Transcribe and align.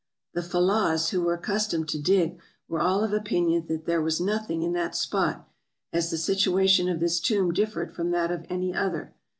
The 0.33 0.41
Fellahs 0.41 1.09
who 1.11 1.21
were 1.21 1.35
accustomed 1.35 1.87
to 1.89 2.01
dig 2.01 2.39
were 2.67 2.79
all 2.81 3.03
of 3.03 3.13
opinion 3.13 3.67
that 3.67 3.85
there 3.85 4.01
was 4.01 4.19
nothing 4.19 4.63
in 4.63 4.73
that 4.73 4.95
spot, 4.95 5.47
as 5.93 6.09
the 6.09 6.17
situation 6.17 6.89
of 6.89 6.99
this 6.99 7.19
tomb 7.19 7.53
differed 7.53 7.93
from 7.93 8.09
that 8.09 8.31
of 8.31 8.47
any 8.49 8.73
other. 8.73 9.13